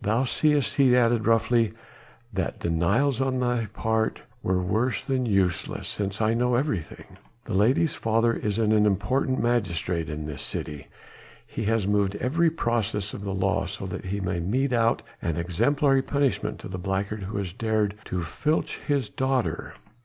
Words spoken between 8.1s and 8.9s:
is an